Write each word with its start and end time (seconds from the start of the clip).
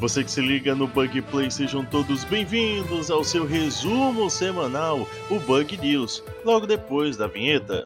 Você 0.00 0.22
que 0.22 0.30
se 0.30 0.40
liga 0.40 0.76
no 0.76 0.86
Bug 0.86 1.20
Play, 1.22 1.50
sejam 1.50 1.84
todos 1.84 2.22
bem-vindos 2.22 3.10
ao 3.10 3.24
seu 3.24 3.44
resumo 3.44 4.30
semanal, 4.30 5.08
o 5.28 5.40
Bug 5.40 5.76
News, 5.76 6.22
logo 6.44 6.68
depois 6.68 7.16
da 7.16 7.26
vinheta. 7.26 7.82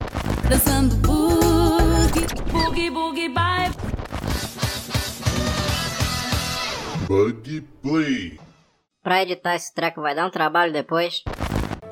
Dançando 0.46 0.94
boogie, 0.96 2.26
boogie, 2.52 2.90
boogie, 2.90 3.28
bye. 3.30 3.70
Bug 7.08 7.62
Play. 7.80 8.38
Pra 9.02 9.22
editar 9.22 9.54
esse 9.54 9.72
treco 9.74 10.02
vai 10.02 10.14
dar 10.14 10.26
um 10.26 10.30
trabalho 10.30 10.70
depois. 10.70 11.24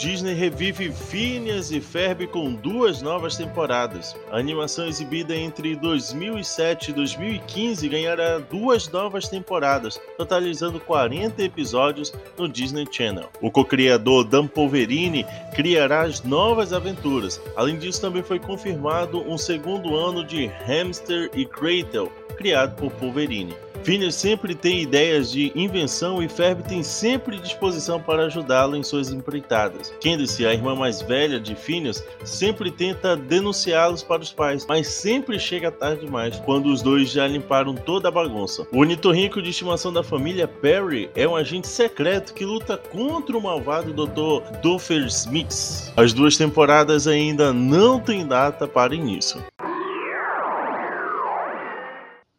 Disney 0.01 0.33
revive 0.33 0.91
Phineas 0.91 1.71
e 1.71 1.79
Ferb 1.79 2.27
com 2.29 2.55
duas 2.55 3.03
novas 3.03 3.37
temporadas. 3.37 4.17
A 4.31 4.39
animação 4.39 4.87
exibida 4.87 5.37
entre 5.37 5.77
2007 5.77 6.91
e 6.91 6.95
2015 6.95 7.87
ganhará 7.87 8.39
duas 8.39 8.89
novas 8.89 9.29
temporadas, 9.29 10.01
totalizando 10.17 10.81
40 10.81 11.43
episódios 11.43 12.15
no 12.39 12.49
Disney 12.49 12.87
Channel. 12.91 13.29
O 13.43 13.51
co-criador 13.51 14.25
Dan 14.25 14.47
Polverini 14.47 15.27
criará 15.55 16.01
as 16.01 16.23
novas 16.23 16.73
aventuras. 16.73 17.39
Além 17.55 17.79
disso, 17.79 18.01
também 18.01 18.23
foi 18.23 18.39
confirmado 18.39 19.21
um 19.31 19.37
segundo 19.37 19.95
ano 19.95 20.25
de 20.25 20.47
Hamster 20.67 21.31
e 21.35 21.45
Gretel, 21.45 22.11
criado 22.39 22.75
por 22.75 22.91
Polverini. 22.93 23.55
Phineas 23.83 24.15
sempre 24.15 24.55
tem 24.55 24.83
ideias 24.83 25.31
de 25.31 25.51
invenção 25.55 26.23
e 26.23 26.29
Ferb 26.29 26.63
tem 26.63 26.83
sempre 26.83 27.39
disposição 27.39 28.01
para 28.01 28.27
ajudá-lo 28.27 28.77
em 28.77 28.83
suas 28.83 29.11
empreitadas. 29.11 29.93
Candice, 30.03 30.47
a 30.47 30.53
irmã 30.53 30.75
mais 30.75 31.01
velha 31.01 31.41
de 31.41 31.55
Phineas, 31.55 32.05
sempre 32.25 32.71
tenta 32.71 33.17
denunciá-los 33.17 34.03
para 34.03 34.23
os 34.23 34.33
pais, 34.33 34.67
mas 34.69 34.87
sempre 34.89 35.39
chega 35.39 35.71
tarde 35.71 36.05
demais, 36.05 36.37
quando 36.45 36.67
os 36.67 36.83
dois 36.83 37.11
já 37.11 37.27
limparam 37.27 37.75
toda 37.75 38.09
a 38.09 38.11
bagunça. 38.11 38.67
O 38.71 38.81
ornitorrinco 38.81 39.41
de 39.41 39.51
estimação 39.51 39.93
da 39.93 40.03
família 40.03 40.47
Perry 40.47 41.11
é 41.15 41.27
um 41.27 41.37
agente 41.37 41.69
secreto 41.69 42.35
que 42.35 42.45
luta 42.45 42.77
contra 42.77 43.37
o 43.37 43.43
malvado 43.43 43.93
Dr. 43.93 44.59
Doofenshmirtz. 44.61 45.93
As 45.97 46.13
duas 46.13 46.37
temporadas 46.37 47.07
ainda 47.07 47.53
não 47.53 47.99
têm 47.99 48.27
data 48.27 48.69
para 48.69 48.95
início. 48.95 49.43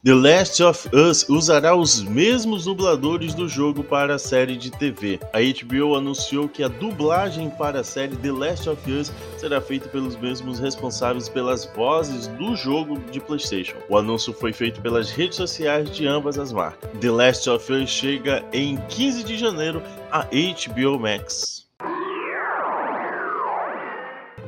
The 0.04 0.16
Last 0.16 0.60
of 0.64 0.90
Us 0.96 1.30
usará 1.30 1.76
os 1.76 2.02
mesmos 2.02 2.66
dubladores 2.66 3.36
do 3.36 3.48
jogo 3.48 3.84
para 3.84 4.16
a 4.16 4.18
série 4.18 4.58
de 4.58 4.72
TV. 4.72 5.20
A 5.32 5.38
HBO 5.38 5.96
anunciou 5.96 6.50
que 6.50 6.64
a 6.64 6.68
dublagem 6.68 7.52
para 7.52 7.82
a 7.82 7.84
série 7.84 8.16
The 8.16 8.32
Last 8.32 8.68
of 8.68 8.92
Us 8.92 9.12
será 9.38 9.62
feita 9.62 9.88
pelos 9.90 10.16
mesmos 10.16 10.58
responsáveis 10.58 11.30
pelas 11.30 11.66
vozes 11.76 12.26
do 12.26 12.56
jogo 12.56 12.98
de 13.12 13.20
PlayStation. 13.20 13.78
O 13.90 13.96
anúncio 13.96 14.34
foi 14.34 14.52
feito 14.52 14.82
pelas 14.82 15.12
redes 15.12 15.38
sociais 15.38 15.92
de 15.92 16.08
ambas 16.08 16.40
as 16.40 16.52
marcas. 16.52 16.90
The 17.00 17.12
Last 17.12 17.48
of 17.48 17.72
Us 17.72 17.88
chega 17.88 18.44
em 18.52 18.78
15 18.90 19.24
de 19.24 19.38
janeiro 19.38 19.84
a 20.12 20.24
HBO 20.24 20.98
Max. 20.98 21.70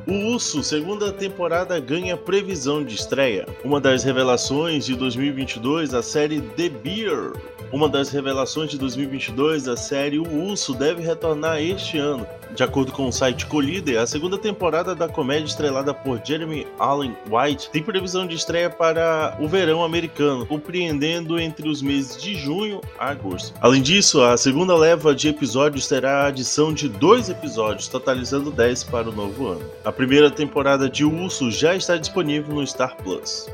O 0.06 0.32
Urso, 0.34 0.62
segunda 0.62 1.10
temporada, 1.10 1.80
ganha 1.80 2.14
previsão 2.14 2.84
de 2.84 2.94
estreia. 2.94 3.46
Uma 3.64 3.80
das 3.80 4.04
revelações 4.04 4.84
de 4.84 4.94
2022, 4.94 5.94
a 5.94 6.02
série 6.02 6.42
The 6.42 6.68
Beer. 6.68 7.32
Uma 7.72 7.88
das 7.88 8.10
revelações 8.10 8.70
de 8.70 8.76
2022, 8.76 9.66
a 9.66 9.76
série 9.78 10.18
O 10.18 10.44
Urso 10.44 10.74
deve 10.74 11.02
retornar 11.02 11.58
este 11.62 11.96
ano. 11.96 12.26
De 12.54 12.62
acordo 12.62 12.92
com 12.92 13.08
o 13.08 13.12
site 13.12 13.46
Collider, 13.46 14.00
a 14.00 14.06
segunda 14.06 14.38
temporada 14.38 14.94
da 14.94 15.08
comédia 15.08 15.46
estrelada 15.46 15.92
por 15.92 16.20
Jeremy 16.24 16.68
Allen 16.78 17.16
White 17.28 17.70
tem 17.70 17.82
previsão 17.82 18.28
de 18.28 18.36
estreia 18.36 18.70
para 18.70 19.36
o 19.40 19.48
verão 19.48 19.82
americano, 19.82 20.46
compreendendo 20.46 21.36
entre 21.36 21.68
os 21.68 21.82
meses 21.82 22.22
de 22.22 22.36
junho 22.36 22.80
a 22.96 23.08
agosto. 23.08 23.52
Além 23.60 23.82
disso, 23.82 24.22
a 24.22 24.36
segunda 24.36 24.76
leva 24.76 25.12
de 25.12 25.28
episódios 25.28 25.88
terá 25.88 26.22
a 26.22 26.26
adição 26.26 26.72
de 26.72 26.88
dois 26.88 27.28
episódios, 27.28 27.88
totalizando 27.88 28.52
10 28.52 28.84
para 28.84 29.08
o 29.08 29.12
novo 29.12 29.48
ano. 29.48 29.62
A 29.84 29.90
primeira 29.96 30.30
temporada 30.30 30.88
de 30.88 31.04
Urso 31.04 31.50
já 31.50 31.74
está 31.74 31.96
disponível 31.96 32.54
no 32.54 32.62
Star 32.62 32.96
Plus. 32.96 33.48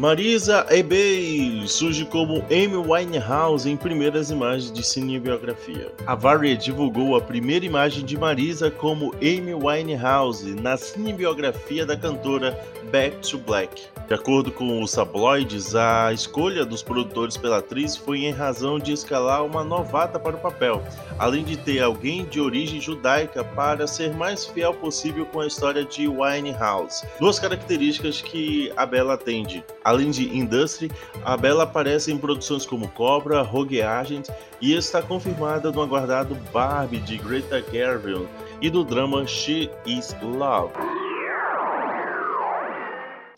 Marisa 0.00 0.66
Ebey 0.70 1.68
surge 1.68 2.06
como 2.06 2.42
Amy 2.46 2.74
Winehouse 2.74 3.68
em 3.68 3.76
primeiras 3.76 4.30
imagens 4.30 4.72
de 4.72 4.82
cinebiografia. 4.82 5.92
A 6.06 6.14
Variety 6.14 6.64
divulgou 6.64 7.16
a 7.16 7.20
primeira 7.20 7.66
imagem 7.66 8.02
de 8.02 8.16
Marisa 8.16 8.70
como 8.70 9.14
Amy 9.16 9.52
Winehouse 9.52 10.54
na 10.54 10.78
cinebiografia 10.78 11.84
da 11.84 11.98
cantora 11.98 12.58
Back 12.90 13.18
to 13.18 13.36
Black. 13.36 13.90
De 14.10 14.14
acordo 14.14 14.50
com 14.50 14.82
os 14.82 14.90
tabloides, 14.90 15.76
a 15.76 16.12
escolha 16.12 16.64
dos 16.64 16.82
produtores 16.82 17.36
pela 17.36 17.58
atriz 17.58 17.94
foi 17.96 18.24
em 18.24 18.32
razão 18.32 18.76
de 18.76 18.92
escalar 18.92 19.44
uma 19.44 19.62
novata 19.62 20.18
para 20.18 20.34
o 20.34 20.40
papel, 20.40 20.82
além 21.16 21.44
de 21.44 21.56
ter 21.56 21.80
alguém 21.80 22.24
de 22.24 22.40
origem 22.40 22.80
judaica 22.80 23.44
para 23.44 23.86
ser 23.86 24.12
mais 24.12 24.44
fiel 24.46 24.74
possível 24.74 25.24
com 25.26 25.38
a 25.38 25.46
história 25.46 25.84
de 25.84 26.08
Winehouse. 26.08 27.06
Duas 27.20 27.38
características 27.38 28.20
que 28.20 28.72
a 28.76 28.84
Bela 28.84 29.14
atende. 29.14 29.62
Além 29.90 30.12
de 30.12 30.38
Industry, 30.38 30.88
a 31.24 31.36
Bela 31.36 31.64
aparece 31.64 32.12
em 32.12 32.16
produções 32.16 32.64
como 32.64 32.86
Cobra, 32.86 33.42
Rogue 33.42 33.82
Agent 33.82 34.28
e 34.60 34.72
está 34.72 35.02
confirmada 35.02 35.72
no 35.72 35.82
aguardado 35.82 36.36
Barbie 36.52 37.00
de 37.00 37.18
Greta 37.18 37.60
Gerwig 37.72 38.28
e 38.62 38.70
do 38.70 38.84
drama 38.84 39.26
She 39.26 39.68
Is 39.84 40.16
Love. 40.22 40.72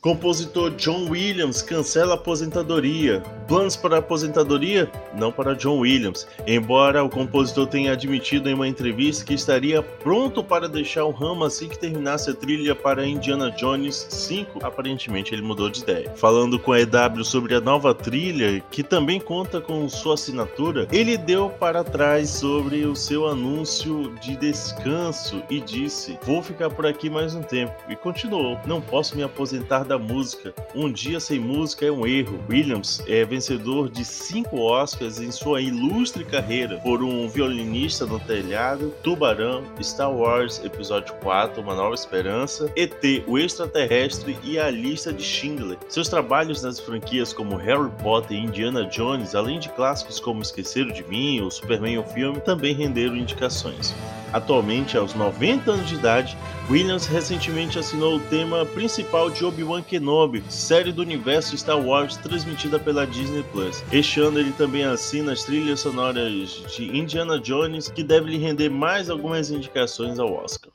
Compositor 0.03 0.73
John 0.73 1.09
Williams 1.11 1.63
cancela 1.63 2.15
a 2.15 2.17
aposentadoria. 2.17 3.23
Planos 3.47 3.77
para 3.77 3.97
a 3.97 3.99
aposentadoria? 4.01 4.91
Não 5.17 5.31
para 5.31 5.55
John 5.55 5.79
Williams. 5.79 6.27
Embora 6.45 7.05
o 7.05 7.09
compositor 7.09 7.69
tenha 7.69 7.93
admitido 7.93 8.49
em 8.49 8.55
uma 8.55 8.67
entrevista 8.67 9.25
que 9.25 9.33
estaria 9.33 9.81
pronto 9.81 10.43
para 10.43 10.69
deixar 10.69 11.05
o 11.05 11.13
ramo 11.13 11.45
assim 11.45 11.69
que 11.69 11.79
terminasse 11.79 12.29
a 12.31 12.35
trilha 12.35 12.75
para 12.75 13.07
Indiana 13.07 13.49
Jones 13.53 14.09
5, 14.11 14.67
aparentemente 14.67 15.33
ele 15.33 15.43
mudou 15.43 15.71
de 15.71 15.83
ideia. 15.83 16.13
Falando 16.17 16.59
com 16.59 16.73
a 16.73 16.81
EW 16.81 17.25
sobre 17.25 17.55
a 17.55 17.61
nova 17.61 17.95
trilha, 17.95 18.61
que 18.73 18.83
também 18.83 19.21
conta 19.21 19.61
com 19.61 19.89
sua 19.89 20.15
assinatura, 20.15 20.89
ele 20.91 21.17
deu 21.17 21.49
para 21.49 21.85
trás 21.85 22.29
sobre 22.29 22.85
o 22.87 22.97
seu 22.97 23.29
anúncio 23.29 24.13
de 24.21 24.35
descanso 24.35 25.45
e 25.49 25.61
disse: 25.61 26.19
Vou 26.25 26.43
ficar 26.43 26.71
por 26.71 26.87
aqui 26.87 27.09
mais 27.09 27.37
um 27.37 27.43
tempo. 27.43 27.73
E 27.89 27.95
continuou: 27.95 28.59
Não 28.67 28.81
posso 28.81 29.17
me 29.17 29.23
aposentar 29.23 29.92
da 29.93 29.99
música. 29.99 30.55
Um 30.75 30.91
dia 30.91 31.21
sem 31.21 31.39
música 31.39 31.85
é 31.85 31.93
um 31.93 32.07
erro. 32.07 32.43
Williams 32.49 33.03
é 33.07 33.27
vencedor 33.27 33.91
de 33.91 34.07
cinco 34.07 34.59
Oscars 34.59 35.21
em 35.21 35.31
sua 35.31 35.61
ilustre 35.61 36.25
carreira 36.25 36.79
por 36.79 37.03
um 37.03 37.29
violinista 37.29 38.07
no 38.07 38.19
telhado, 38.19 38.91
Tubarão, 39.03 39.63
Star 39.83 40.11
Wars 40.11 40.65
Episódio 40.65 41.13
4, 41.17 41.61
Uma 41.61 41.75
Nova 41.75 41.95
Esperança, 41.95 42.73
ET, 42.75 43.03
o 43.27 43.39
Extraterrestre 43.39 44.39
e 44.43 44.59
a 44.59 44.71
Lista 44.71 45.13
de 45.13 45.23
Schindler. 45.23 45.77
Seus 45.91 46.09
trabalhos 46.09 46.63
nas 46.63 46.81
franquias 46.81 47.35
como 47.35 47.57
Harry 47.57 47.91
Potter 48.03 48.39
e 48.39 48.41
Indiana 48.41 48.87
Jones, 48.87 49.35
além 49.35 49.59
de 49.59 49.69
clássicos 49.69 50.19
como 50.19 50.41
Esqueceram 50.41 50.91
de 50.91 51.05
Mim 51.05 51.41
ou 51.43 51.51
Superman 51.51 51.99
o 51.99 52.05
filme, 52.05 52.41
também 52.41 52.75
renderam 52.75 53.15
indicações. 53.15 53.95
Atualmente, 54.33 54.97
aos 54.97 55.15
90 55.15 55.71
anos 55.71 55.89
de 55.89 55.95
idade, 55.95 56.37
Williams 56.71 57.07
recentemente 57.07 57.79
assinou 57.79 58.17
o 58.17 58.21
tema 58.21 58.65
principal 58.65 59.31
de 59.31 59.45
Obi-Wan 59.45 59.83
Kenobi, 59.83 60.43
série 60.49 60.91
do 60.91 61.03
universo 61.03 61.57
Star 61.57 61.79
Wars 61.79 62.17
transmitida 62.17 62.79
pela 62.79 63.07
Disney 63.07 63.45
Plus. 63.53 63.85
Este 63.93 64.21
ano 64.21 64.39
ele 64.39 64.53
também 64.53 64.85
assina 64.85 65.33
as 65.33 65.43
trilhas 65.43 65.81
sonoras 65.81 66.63
de 66.75 66.97
Indiana 66.97 67.39
Jones, 67.39 67.89
que 67.89 68.03
deve 68.03 68.31
lhe 68.31 68.39
render 68.39 68.71
mais 68.71 69.11
algumas 69.11 69.51
indicações 69.51 70.19
ao 70.19 70.33
Oscar. 70.33 70.73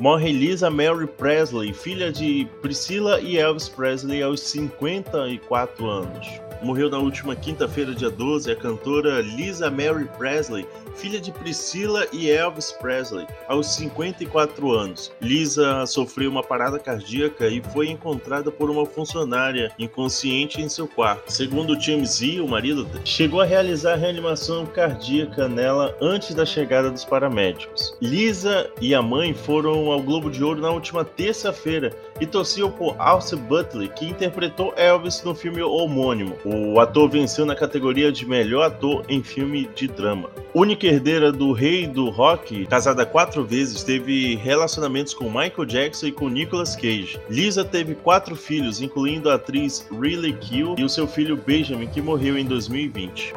Morre 0.00 0.32
Lisa 0.32 0.68
Mary 0.70 1.06
Presley, 1.06 1.72
filha 1.72 2.10
de 2.10 2.48
Priscilla 2.60 3.20
e 3.20 3.38
Elvis 3.38 3.68
Presley, 3.68 4.22
aos 4.22 4.40
54 4.40 5.88
anos. 5.88 6.43
Morreu 6.64 6.88
na 6.88 6.98
última 6.98 7.36
quinta-feira, 7.36 7.94
dia 7.94 8.08
12, 8.08 8.50
a 8.50 8.56
cantora 8.56 9.20
Lisa 9.20 9.70
Mary 9.70 10.08
Presley, 10.16 10.66
filha 10.94 11.20
de 11.20 11.32
Priscilla 11.32 12.06
e 12.12 12.30
Elvis 12.30 12.72
Presley, 12.72 13.26
aos 13.48 13.74
54 13.74 14.72
anos. 14.72 15.12
Lisa 15.20 15.86
sofreu 15.86 16.30
uma 16.30 16.42
parada 16.42 16.78
cardíaca 16.78 17.48
e 17.48 17.62
foi 17.72 17.88
encontrada 17.88 18.50
por 18.50 18.70
uma 18.70 18.86
funcionária 18.86 19.72
inconsciente 19.78 20.60
em 20.60 20.68
seu 20.68 20.86
quarto. 20.86 21.32
Segundo 21.32 21.78
TMZ, 21.78 22.40
o 22.40 22.48
marido 22.48 22.88
chegou 23.04 23.40
a 23.40 23.44
realizar 23.44 23.96
reanimação 23.96 24.66
cardíaca 24.66 25.48
nela 25.48 25.96
antes 26.00 26.34
da 26.34 26.46
chegada 26.46 26.90
dos 26.90 27.04
paramédicos. 27.04 27.96
Lisa 28.00 28.70
e 28.80 28.94
a 28.94 29.02
mãe 29.02 29.34
foram 29.34 29.90
ao 29.90 30.02
Globo 30.02 30.30
de 30.30 30.42
Ouro 30.42 30.60
na 30.60 30.70
última 30.70 31.04
terça-feira 31.04 31.90
e 32.20 32.26
torciam 32.26 32.70
por 32.70 32.94
Austin 32.98 33.36
Butler, 33.36 33.92
que 33.92 34.06
interpretou 34.06 34.72
Elvis 34.76 35.22
no 35.22 35.34
filme 35.34 35.62
homônimo. 35.62 36.36
O 36.44 36.78
ator 36.80 37.08
venceu 37.08 37.44
na 37.44 37.54
categoria 37.54 38.12
de 38.12 38.26
melhor 38.26 38.64
ator 38.64 39.04
em 39.08 39.22
filme 39.22 39.68
de 39.74 39.88
drama. 39.88 40.30
Única 40.54 40.86
herdeira 40.86 41.32
do 41.32 41.52
rei 41.52 41.86
do 41.86 42.08
rock, 42.10 42.64
casada 42.66 43.04
quatro 43.04 43.44
vezes, 43.44 43.82
teve 43.82 44.36
relacionamentos 44.36 45.12
com 45.12 45.24
Michael 45.24 45.64
Jackson 45.66 46.06
e 46.06 46.12
com 46.12 46.28
Nicolas 46.28 46.76
Cage. 46.76 47.20
Lisa 47.28 47.64
teve 47.64 47.94
quatro 47.96 48.36
filhos, 48.36 48.80
incluindo 48.80 49.28
a 49.28 49.34
atriz 49.34 49.86
Riley 49.90 50.34
Keough 50.34 50.78
e 50.78 50.84
o 50.84 50.88
seu 50.88 51.08
filho 51.08 51.36
Benjamin, 51.36 51.88
que 51.88 52.00
morreu 52.00 52.38
em 52.38 52.44
2020. 52.44 53.34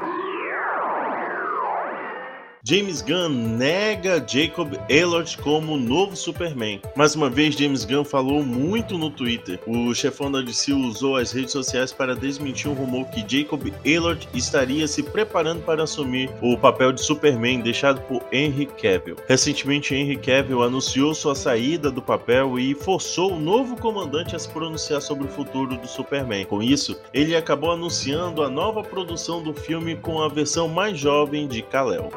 James 2.69 3.01
Gunn 3.01 3.29
nega 3.29 4.21
Jacob 4.27 4.73
Elord 4.89 5.37
como 5.37 5.77
novo 5.77 6.17
Superman. 6.17 6.81
Mais 6.97 7.15
uma 7.15 7.29
vez, 7.29 7.55
James 7.55 7.85
Gunn 7.85 8.03
falou 8.03 8.43
muito 8.43 8.97
no 8.97 9.09
Twitter. 9.09 9.57
O 9.65 9.95
chefão 9.95 10.29
da 10.29 10.41
DC 10.41 10.73
usou 10.73 11.15
as 11.15 11.31
redes 11.31 11.53
sociais 11.53 11.93
para 11.93 12.13
desmentir 12.13 12.69
um 12.69 12.73
rumor 12.73 13.05
que 13.05 13.23
Jacob 13.25 13.71
Elord 13.85 14.27
estaria 14.33 14.85
se 14.85 15.01
preparando 15.01 15.63
para 15.63 15.83
assumir 15.83 16.29
o 16.41 16.57
papel 16.57 16.91
de 16.91 17.01
Superman 17.01 17.61
deixado 17.61 18.01
por 18.01 18.21
Henry 18.33 18.65
Cavill. 18.65 19.15
Recentemente, 19.29 19.95
Henry 19.95 20.17
Cavill 20.17 20.61
anunciou 20.61 21.15
sua 21.15 21.35
saída 21.35 21.89
do 21.89 22.01
papel 22.01 22.59
e 22.59 22.75
forçou 22.75 23.31
o 23.31 23.39
novo 23.39 23.77
comandante 23.77 24.35
a 24.35 24.39
se 24.39 24.49
pronunciar 24.49 25.01
sobre 25.01 25.25
o 25.25 25.31
futuro 25.31 25.77
do 25.77 25.87
Superman. 25.87 26.43
Com 26.43 26.61
isso, 26.61 26.99
ele 27.13 27.33
acabou 27.33 27.71
anunciando 27.71 28.43
a 28.43 28.49
nova 28.49 28.83
produção 28.83 29.41
do 29.41 29.53
filme 29.53 29.95
com 29.95 30.21
a 30.21 30.27
versão 30.27 30.67
mais 30.67 30.99
jovem 30.99 31.47
de 31.47 31.61
Kal-El. 31.61 32.11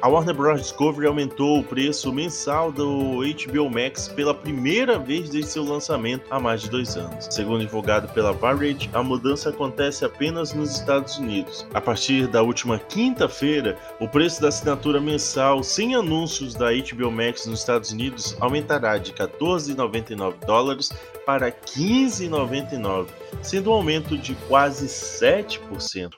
A 0.00 0.06
Warner 0.08 0.32
Bros. 0.32 0.62
Discovery 0.62 1.08
aumentou 1.08 1.58
o 1.58 1.64
preço 1.64 2.12
mensal 2.12 2.70
do 2.70 3.16
HBO 3.16 3.68
Max 3.68 4.06
pela 4.06 4.32
primeira 4.32 4.96
vez 4.96 5.28
desde 5.28 5.50
seu 5.50 5.64
lançamento 5.64 6.24
há 6.30 6.38
mais 6.38 6.62
de 6.62 6.70
dois 6.70 6.96
anos. 6.96 7.26
Segundo 7.28 7.62
divulgado 7.62 8.06
pela 8.08 8.32
Variety, 8.32 8.88
a 8.92 9.02
mudança 9.02 9.50
acontece 9.50 10.04
apenas 10.04 10.54
nos 10.54 10.70
Estados 10.70 11.18
Unidos. 11.18 11.66
A 11.74 11.80
partir 11.80 12.28
da 12.28 12.42
última 12.42 12.78
quinta-feira, 12.78 13.76
o 13.98 14.06
preço 14.06 14.40
da 14.40 14.48
assinatura 14.48 15.00
mensal 15.00 15.64
sem 15.64 15.96
anúncios 15.96 16.54
da 16.54 16.68
HBO 16.70 17.10
Max 17.10 17.46
nos 17.46 17.58
Estados 17.58 17.90
Unidos 17.90 18.36
aumentará 18.38 18.98
de 18.98 19.12
14,99 19.12 20.34
dólares 20.46 20.92
para 21.26 21.50
15,99, 21.50 23.08
sendo 23.42 23.70
um 23.70 23.74
aumento 23.74 24.16
de 24.16 24.36
quase 24.46 24.86
7%. 24.86 26.12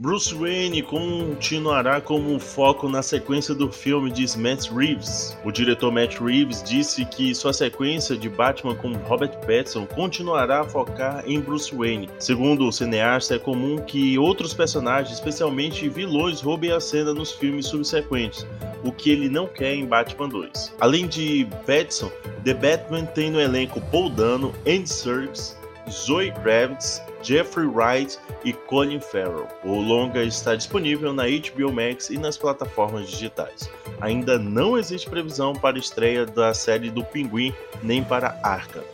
Bruce 0.00 0.32
Wayne 0.32 0.80
continuará 0.80 2.00
como 2.00 2.32
um 2.32 2.38
foco 2.38 2.88
na 2.88 3.02
sequência 3.02 3.52
do 3.52 3.72
filme 3.72 4.12
de 4.12 4.38
Matt 4.38 4.70
Reeves. 4.70 5.36
O 5.44 5.50
diretor 5.50 5.90
Matt 5.90 6.20
Reeves 6.20 6.62
disse 6.62 7.04
que 7.04 7.34
sua 7.34 7.52
sequência 7.52 8.16
de 8.16 8.28
Batman 8.28 8.76
com 8.76 8.92
Robert 8.92 9.36
Pattinson 9.40 9.86
continuará 9.86 10.60
a 10.60 10.64
focar 10.64 11.24
em 11.26 11.40
Bruce 11.40 11.74
Wayne. 11.74 12.08
Segundo 12.20 12.68
o 12.68 12.72
cineasta, 12.72 13.34
é 13.34 13.38
comum 13.40 13.78
que 13.78 14.16
outros 14.16 14.54
personagens, 14.54 15.14
especialmente 15.14 15.88
vilões, 15.88 16.40
roubem 16.40 16.70
a 16.70 16.78
cena 16.78 17.12
nos 17.12 17.32
filmes 17.32 17.66
subsequentes, 17.66 18.46
o 18.84 18.92
que 18.92 19.10
ele 19.10 19.28
não 19.28 19.48
quer 19.48 19.74
em 19.74 19.84
Batman 19.84 20.28
2. 20.28 20.74
Além 20.78 21.08
de 21.08 21.44
Pattinson, 21.66 22.12
The 22.44 22.54
Batman 22.54 23.04
tem 23.04 23.32
no 23.32 23.40
elenco 23.40 23.80
Paul 23.90 24.10
Dano, 24.10 24.54
Andy 24.64 24.88
Serkis, 24.88 25.58
Zoe 25.90 26.30
Kravitz, 26.30 27.02
Jeffrey 27.22 27.66
Wright 27.66 28.18
e 28.44 28.52
Colin 28.52 29.00
Farrell. 29.00 29.48
O 29.64 29.80
longa 29.80 30.22
está 30.22 30.54
disponível 30.54 31.12
na 31.12 31.24
HBO 31.24 31.72
Max 31.72 32.10
e 32.10 32.18
nas 32.18 32.36
plataformas 32.36 33.08
digitais. 33.08 33.70
Ainda 34.00 34.38
não 34.38 34.78
existe 34.78 35.08
previsão 35.08 35.52
para 35.52 35.78
estreia 35.78 36.24
da 36.24 36.54
série 36.54 36.90
do 36.90 37.04
Pinguim 37.04 37.52
nem 37.82 38.02
para 38.02 38.38
Arca. 38.42 38.84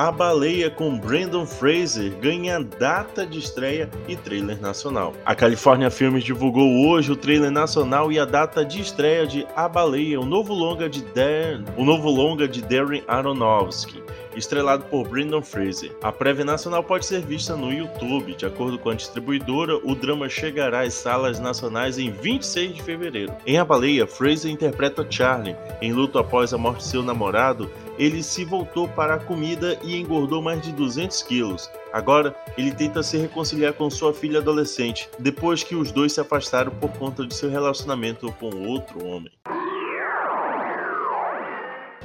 A 0.00 0.10
Baleia 0.10 0.70
com 0.70 0.98
Brandon 0.98 1.44
Fraser 1.44 2.16
ganha 2.20 2.58
data 2.58 3.26
de 3.26 3.38
estreia 3.38 3.90
e 4.08 4.16
trailer 4.16 4.58
nacional. 4.58 5.12
A 5.26 5.34
California 5.34 5.90
Filmes 5.90 6.24
divulgou 6.24 6.88
hoje 6.88 7.12
o 7.12 7.16
trailer 7.16 7.50
nacional 7.50 8.10
e 8.10 8.18
a 8.18 8.24
data 8.24 8.64
de 8.64 8.80
estreia 8.80 9.26
de 9.26 9.46
A 9.54 9.68
Baleia, 9.68 10.18
o 10.18 10.24
novo 10.24 10.54
longa 10.54 10.88
de, 10.88 11.02
Dan... 11.02 11.66
o 11.76 11.84
novo 11.84 12.08
longa 12.08 12.48
de 12.48 12.62
Darren 12.62 13.04
Aronofsky 13.06 14.02
estrelado 14.36 14.84
por 14.84 15.08
Brendan 15.08 15.42
Fraser. 15.42 15.92
A 16.02 16.12
prévia 16.12 16.44
nacional 16.44 16.82
pode 16.82 17.06
ser 17.06 17.20
vista 17.20 17.56
no 17.56 17.72
YouTube. 17.72 18.34
De 18.34 18.46
acordo 18.46 18.78
com 18.78 18.90
a 18.90 18.94
distribuidora, 18.94 19.76
o 19.76 19.94
drama 19.94 20.28
chegará 20.28 20.82
às 20.82 20.94
salas 20.94 21.40
nacionais 21.40 21.98
em 21.98 22.10
26 22.10 22.74
de 22.74 22.82
fevereiro. 22.82 23.34
Em 23.46 23.58
A 23.58 23.64
Baleia, 23.64 24.06
Fraser 24.06 24.50
interpreta 24.50 25.06
Charlie. 25.08 25.56
Em 25.82 25.92
luto 25.92 26.18
após 26.18 26.52
a 26.52 26.58
morte 26.58 26.78
de 26.78 26.84
seu 26.84 27.02
namorado, 27.02 27.70
ele 28.00 28.22
se 28.22 28.46
voltou 28.46 28.88
para 28.88 29.16
a 29.16 29.18
comida 29.18 29.78
e 29.84 29.94
engordou 29.94 30.40
mais 30.40 30.62
de 30.62 30.72
200 30.72 31.22
quilos. 31.22 31.70
Agora, 31.92 32.34
ele 32.56 32.72
tenta 32.72 33.02
se 33.02 33.18
reconciliar 33.18 33.74
com 33.74 33.90
sua 33.90 34.14
filha 34.14 34.38
adolescente, 34.38 35.10
depois 35.18 35.62
que 35.62 35.74
os 35.74 35.92
dois 35.92 36.14
se 36.14 36.20
afastaram 36.20 36.72
por 36.72 36.90
conta 36.92 37.26
de 37.26 37.34
seu 37.34 37.50
relacionamento 37.50 38.32
com 38.40 38.66
outro 38.66 39.04
homem. 39.04 39.30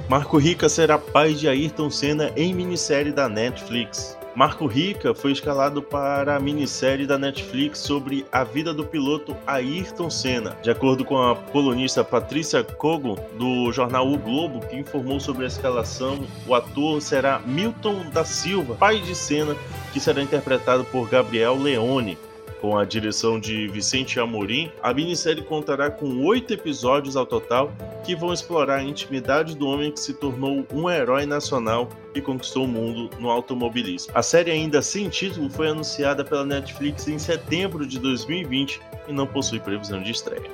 Marco 0.06 0.36
Rica 0.36 0.68
será 0.68 0.98
pai 0.98 1.32
de 1.32 1.48
Ayrton 1.48 1.90
Senna 1.90 2.30
em 2.36 2.52
minissérie 2.52 3.10
da 3.10 3.26
Netflix. 3.26 4.18
Marco 4.36 4.66
Rica 4.66 5.14
foi 5.14 5.32
escalado 5.32 5.80
para 5.80 6.36
a 6.36 6.38
minissérie 6.38 7.06
da 7.06 7.16
Netflix 7.16 7.78
sobre 7.78 8.26
a 8.30 8.44
vida 8.44 8.74
do 8.74 8.84
piloto 8.84 9.34
Ayrton 9.46 10.10
Senna. 10.10 10.50
De 10.62 10.70
acordo 10.70 11.06
com 11.06 11.16
a 11.16 11.34
colunista 11.34 12.04
Patrícia 12.04 12.62
Kogo, 12.62 13.18
do 13.38 13.72
jornal 13.72 14.06
O 14.06 14.18
Globo, 14.18 14.60
que 14.66 14.76
informou 14.76 15.18
sobre 15.18 15.44
a 15.44 15.46
escalação, 15.46 16.18
o 16.46 16.54
ator 16.54 17.00
será 17.00 17.38
Milton 17.46 18.10
da 18.10 18.26
Silva, 18.26 18.74
pai 18.74 19.00
de 19.00 19.14
Senna, 19.14 19.56
que 19.90 19.98
será 19.98 20.20
interpretado 20.20 20.84
por 20.84 21.08
Gabriel 21.08 21.56
Leone. 21.56 22.18
Com 22.60 22.78
a 22.78 22.84
direção 22.84 23.38
de 23.38 23.68
Vicente 23.68 24.18
Amorim, 24.18 24.70
a 24.82 24.92
minissérie 24.92 25.42
contará 25.42 25.90
com 25.90 26.24
oito 26.24 26.54
episódios 26.54 27.16
ao 27.16 27.26
total 27.26 27.72
que 28.04 28.16
vão 28.16 28.32
explorar 28.32 28.76
a 28.76 28.82
intimidade 28.82 29.56
do 29.56 29.66
homem 29.66 29.92
que 29.92 30.00
se 30.00 30.14
tornou 30.14 30.66
um 30.72 30.88
herói 30.88 31.26
nacional 31.26 31.88
e 32.14 32.20
conquistou 32.20 32.64
o 32.64 32.68
mundo 32.68 33.10
no 33.18 33.30
automobilismo. 33.30 34.12
A 34.14 34.22
série, 34.22 34.50
ainda 34.50 34.80
sem 34.80 35.08
título, 35.08 35.50
foi 35.50 35.68
anunciada 35.68 36.24
pela 36.24 36.44
Netflix 36.44 37.06
em 37.08 37.18
setembro 37.18 37.86
de 37.86 37.98
2020 37.98 38.80
e 39.08 39.12
não 39.12 39.26
possui 39.26 39.60
previsão 39.60 40.02
de 40.02 40.12
estreia. 40.12 40.50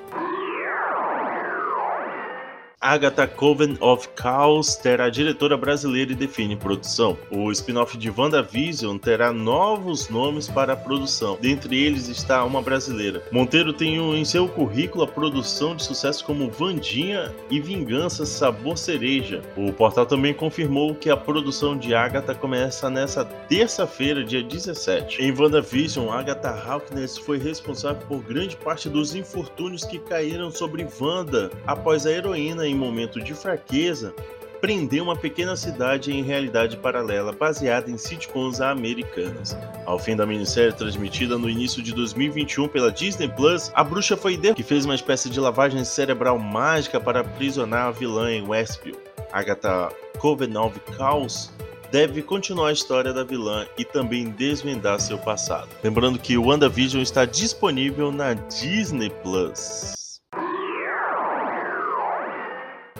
Agatha 2.82 3.28
Coven 3.28 3.76
of 3.80 4.08
Chaos 4.20 4.74
terá 4.74 5.08
diretora 5.08 5.56
brasileira 5.56 6.10
e 6.10 6.16
define 6.16 6.56
produção. 6.56 7.16
O 7.30 7.52
spin-off 7.52 7.96
de 7.96 8.10
WandaVision 8.10 8.98
terá 8.98 9.32
novos 9.32 10.08
nomes 10.08 10.48
para 10.48 10.72
a 10.72 10.76
produção. 10.76 11.38
Dentre 11.40 11.80
eles 11.80 12.08
está 12.08 12.44
uma 12.44 12.60
brasileira. 12.60 13.22
Monteiro 13.30 13.72
tem 13.72 13.98
em 14.16 14.24
seu 14.24 14.48
currículo 14.48 15.04
a 15.04 15.06
produção 15.06 15.76
de 15.76 15.84
sucesso 15.84 16.24
como 16.24 16.50
Vandinha 16.50 17.32
e 17.48 17.60
Vingança 17.60 18.26
Sabor 18.26 18.76
Cereja. 18.76 19.42
O 19.56 19.72
portal 19.72 20.04
também 20.04 20.34
confirmou 20.34 20.92
que 20.92 21.08
a 21.08 21.16
produção 21.16 21.78
de 21.78 21.94
Agatha 21.94 22.34
começa 22.34 22.90
nessa 22.90 23.24
terça-feira, 23.24 24.24
dia 24.24 24.42
17. 24.42 25.22
Em 25.22 25.30
WandaVision, 25.30 26.10
Agatha 26.10 26.48
Harkness 26.48 27.16
foi 27.16 27.38
responsável 27.38 28.02
por 28.08 28.20
grande 28.22 28.56
parte 28.56 28.88
dos 28.88 29.14
infortúnios 29.14 29.84
que 29.84 30.00
caíram 30.00 30.50
sobre 30.50 30.84
Wanda 31.00 31.48
após 31.64 32.06
a 32.06 32.10
heroína 32.10 32.71
em 32.72 32.76
momento 32.76 33.20
de 33.20 33.34
fraqueza, 33.34 34.14
prendeu 34.62 35.02
uma 35.02 35.16
pequena 35.16 35.56
cidade 35.56 36.12
em 36.12 36.22
realidade 36.22 36.76
paralela 36.76 37.32
baseada 37.32 37.90
em 37.90 37.98
sitcoms 37.98 38.60
americanas. 38.60 39.56
Ao 39.84 39.98
fim 39.98 40.14
da 40.14 40.24
minissérie 40.24 40.72
transmitida 40.72 41.36
no 41.36 41.50
início 41.50 41.82
de 41.82 41.92
2021 41.92 42.68
pela 42.68 42.92
Disney 42.92 43.28
Plus, 43.28 43.72
a 43.74 43.82
bruxa 43.82 44.16
foi 44.16 44.34
ideia 44.34 44.54
que 44.54 44.62
fez 44.62 44.84
uma 44.84 44.94
espécie 44.94 45.28
de 45.28 45.40
lavagem 45.40 45.84
cerebral 45.84 46.38
mágica 46.38 47.00
para 47.00 47.20
aprisionar 47.20 47.88
a 47.88 47.90
vilã 47.90 48.30
em 48.30 48.46
Westview. 48.46 48.96
Agatha 49.32 49.88
Covenant 50.18 50.74
Chaos 50.96 51.50
deve 51.90 52.22
continuar 52.22 52.68
a 52.68 52.72
história 52.72 53.12
da 53.12 53.24
vilã 53.24 53.66
e 53.76 53.84
também 53.84 54.30
desvendar 54.30 55.00
seu 55.00 55.18
passado. 55.18 55.68
Lembrando 55.82 56.20
que 56.20 56.38
o 56.38 56.46
WandaVision 56.46 57.02
está 57.02 57.24
disponível 57.24 58.12
na 58.12 58.34
Disney 58.34 59.10
Plus. 59.10 60.01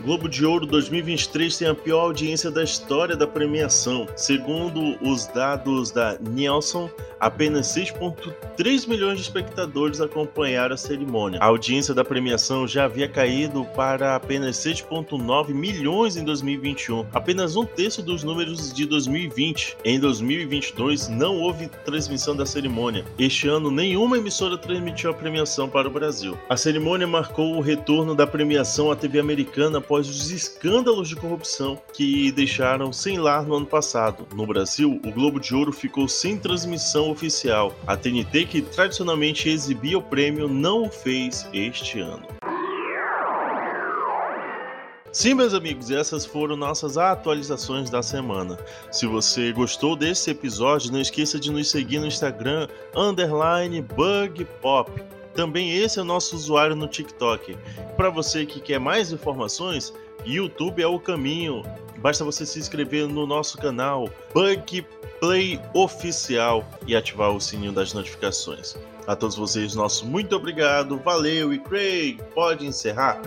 Globo 0.03 0.29
de 0.29 0.45
Ouro 0.45 0.67
2023 0.67 1.57
tem 1.57 1.69
a 1.69 1.75
pior 1.75 2.01
audiência 2.01 2.51
da 2.51 2.65
história 2.65 3.15
da 3.15 3.25
premiação. 3.25 4.09
Segundo 4.17 4.99
os 5.01 5.27
dados 5.29 5.93
da 5.93 6.19
Nielsen, 6.21 6.91
apenas 7.21 7.69
6,3 7.69 8.89
milhões 8.89 9.19
de 9.19 9.23
espectadores 9.23 10.01
acompanharam 10.01 10.75
a 10.75 10.77
cerimônia. 10.77 11.39
A 11.41 11.47
audiência 11.47 11.95
da 11.95 12.05
premiação 12.05 12.67
já 12.67 12.87
havia 12.87 13.07
caído 13.07 13.65
para 13.77 14.17
apenas 14.17 14.57
6,9 14.57 15.55
milhões 15.55 16.17
em 16.17 16.25
2021, 16.25 17.07
apenas 17.13 17.55
um 17.55 17.65
terço 17.65 18.03
dos 18.03 18.25
números 18.25 18.73
de 18.73 18.85
2020. 18.87 19.77
Em 19.85 20.01
2022, 20.01 21.09
não 21.11 21.39
houve 21.39 21.69
transmissão 21.85 22.35
da 22.35 22.45
cerimônia. 22.45 23.05
Este 23.17 23.47
ano, 23.47 23.71
nenhuma 23.71 24.19
emissora 24.19 24.59
transmitiu 24.59 25.11
a 25.11 25.15
premiação 25.15 25.69
para 25.69 25.87
o 25.87 25.93
Brasil. 25.93 26.37
A 26.49 26.57
cerimônia 26.57 27.07
marcou 27.07 27.55
o 27.55 27.61
retorno 27.61 28.17
da 28.17 28.27
premiação 28.27 28.91
à 28.91 28.97
TV 28.97 29.21
americana 29.21 29.81
após 29.93 30.09
os 30.09 30.31
escândalos 30.31 31.07
de 31.07 31.15
corrupção 31.15 31.79
que 31.93 32.33
deixaram 32.33 32.91
sem 32.95 33.19
lar 33.19 33.45
no 33.45 33.57
ano 33.57 33.67
passado. 33.67 34.27
No 34.35 34.47
Brasil, 34.47 34.99
o 35.05 35.13
Globo 35.13 35.39
de 35.39 35.55
Ouro 35.55 35.71
ficou 35.71 36.09
sem 36.09 36.39
transmissão 36.39 37.11
oficial. 37.11 37.77
A 37.87 37.95
TNT, 37.95 38.47
que 38.47 38.63
tradicionalmente 38.63 39.51
exibia 39.51 39.99
o 39.99 40.03
prêmio, 40.03 40.49
não 40.49 40.87
o 40.87 40.91
fez 40.91 41.47
este 41.53 42.01
ano. 42.01 42.27
Sim, 45.13 45.35
meus 45.35 45.53
amigos, 45.53 45.91
essas 45.91 46.25
foram 46.25 46.57
nossas 46.57 46.97
atualizações 46.97 47.91
da 47.91 48.03
semana. 48.03 48.59
Se 48.91 49.07
você 49.07 49.53
gostou 49.53 49.95
desse 49.95 50.31
episódio, 50.31 50.91
não 50.91 51.03
esqueça 51.03 51.39
de 51.39 51.53
nos 51.53 51.71
seguir 51.71 51.99
no 51.99 52.07
Instagram, 52.07 52.67
underline 52.97 53.83
bugpop. 53.83 54.91
Também 55.35 55.77
esse 55.77 55.99
é 55.99 56.03
o 56.03 56.05
nosso 56.05 56.37
usuário 56.37 56.77
no 56.77 56.87
TikTok. 56.87 57.57
Para 57.97 58.11
você 58.11 58.45
que 58.45 58.61
quer 58.61 58.79
mais 58.79 59.13
informações, 59.13 59.93
YouTube 60.25 60.83
é 60.83 60.87
o 60.87 60.99
caminho. 60.99 61.63
Basta 61.99 62.25
você 62.25 62.45
se 62.45 62.59
inscrever 62.59 63.07
no 63.07 63.27
nosso 63.27 63.57
canal 63.59 64.11
Bug 64.35 64.87
Play 65.21 65.61
Oficial 65.73 66.65
e 66.87 66.97
ativar 66.97 67.31
o 67.31 67.41
sininho 67.41 67.73
das 67.73 67.93
notificações. 67.93 68.77
A 69.07 69.17
todos 69.17 69.37
vocês, 69.37 69.75
nosso 69.75 70.07
muito 70.07 70.35
obrigado, 70.35 70.99
valeu 70.99 71.53
e 71.53 71.59
Craig, 71.59 72.21
pode 72.35 72.67
encerrar. 72.67 73.21